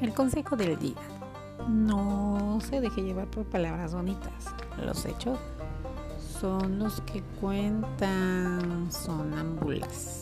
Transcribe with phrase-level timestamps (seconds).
[0.00, 0.96] El consejo del día.
[1.68, 4.46] No se deje llevar por palabras bonitas.
[4.82, 5.38] Los hechos
[6.40, 10.19] son los que cuentan, sonambulas.